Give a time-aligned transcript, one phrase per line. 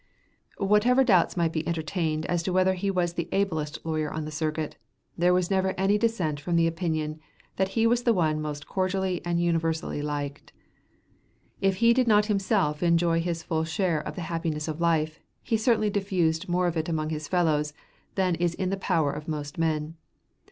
[0.57, 4.31] ]Whatever doubts might be entertained as to whether he was the ablest lawyer on the
[4.31, 4.75] circuit,
[5.15, 7.19] there was never any dissent from the opinion
[7.57, 10.53] that he was the one most cordially and universally liked.
[11.61, 15.55] If he did not himself enjoy his full share of the happiness of life, he
[15.55, 17.71] certainly diffused more of it among his fellows
[18.15, 19.97] than is in the power of most men.